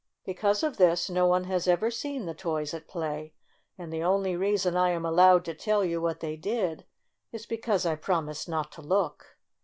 Because 0.25 0.63
of 0.63 0.77
this 0.77 1.11
no 1.11 1.27
one 1.27 1.43
has 1.43 1.67
ever 1.67 1.91
seen 1.91 2.25
the 2.25 2.33
toys 2.33 2.73
at 2.73 2.87
play, 2.87 3.35
and 3.77 3.93
the 3.93 4.01
only 4.01 4.35
reason 4.35 4.75
I 4.75 4.89
am 4.89 5.05
al 5.05 5.11
lowed 5.11 5.45
to 5.45 5.53
tell 5.53 5.85
you 5.85 6.01
what 6.01 6.21
they 6.21 6.35
did 6.35 6.87
is 7.31 7.45
because 7.45 7.85
I 7.85 7.95
promised 7.95 8.49
not 8.49 8.71
to 8.71 8.81
look. 8.81 9.37